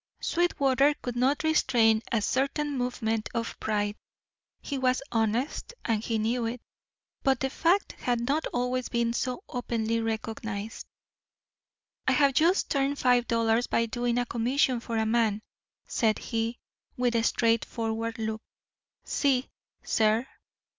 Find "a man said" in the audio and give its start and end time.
14.97-16.17